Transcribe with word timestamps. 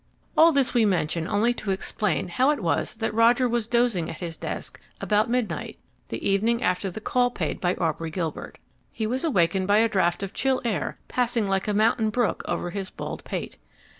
All 0.35 0.51
this 0.51 0.73
we 0.73 0.83
mention 0.83 1.27
only 1.27 1.53
to 1.53 1.69
explain 1.69 2.29
how 2.29 2.49
it 2.49 2.59
was 2.63 2.95
that 2.95 3.13
Roger 3.13 3.47
was 3.47 3.67
dozing 3.67 4.09
at 4.09 4.19
his 4.19 4.35
desk 4.35 4.79
about 4.99 5.29
midnight, 5.29 5.77
the 6.09 6.27
evening 6.27 6.63
after 6.63 6.89
the 6.89 6.99
call 6.99 7.29
paid 7.29 7.61
by 7.61 7.75
Aubrey 7.75 8.09
Gilbert. 8.09 8.57
He 8.91 9.05
was 9.05 9.23
awakened 9.23 9.67
by 9.67 9.77
a 9.77 9.87
draught 9.87 10.23
of 10.23 10.33
chill 10.33 10.59
air 10.65 10.97
passing 11.07 11.47
like 11.47 11.67
a 11.67 11.73
mountain 11.75 12.09
brook 12.09 12.41
over 12.47 12.71
his 12.71 12.89
bald 12.89 13.23
pate. 13.25 13.57